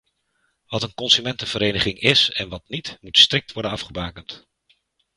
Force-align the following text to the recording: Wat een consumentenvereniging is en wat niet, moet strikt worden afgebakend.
Wat 0.67 0.83
een 0.83 0.93
consumentenvereniging 0.93 1.99
is 1.99 2.31
en 2.31 2.49
wat 2.49 2.67
niet, 2.69 2.97
moet 3.01 3.17
strikt 3.17 3.53
worden 3.53 3.71
afgebakend. 3.71 4.47